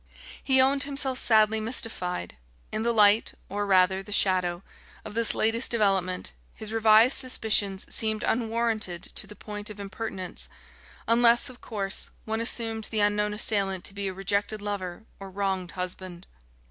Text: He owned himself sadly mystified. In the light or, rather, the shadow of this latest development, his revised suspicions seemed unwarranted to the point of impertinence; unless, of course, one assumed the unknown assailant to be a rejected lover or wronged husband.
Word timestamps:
He 0.43 0.59
owned 0.59 0.81
himself 0.85 1.19
sadly 1.19 1.59
mystified. 1.59 2.35
In 2.71 2.81
the 2.81 2.91
light 2.91 3.35
or, 3.49 3.67
rather, 3.67 4.01
the 4.01 4.11
shadow 4.11 4.63
of 5.05 5.13
this 5.13 5.35
latest 5.35 5.69
development, 5.69 6.31
his 6.55 6.73
revised 6.73 7.15
suspicions 7.15 7.85
seemed 7.93 8.23
unwarranted 8.23 9.03
to 9.13 9.27
the 9.27 9.35
point 9.35 9.69
of 9.69 9.79
impertinence; 9.79 10.49
unless, 11.07 11.49
of 11.51 11.61
course, 11.61 12.09
one 12.25 12.41
assumed 12.41 12.85
the 12.85 12.99
unknown 12.99 13.31
assailant 13.31 13.83
to 13.85 13.93
be 13.93 14.07
a 14.07 14.13
rejected 14.15 14.59
lover 14.59 15.03
or 15.19 15.29
wronged 15.29 15.73
husband. 15.73 16.25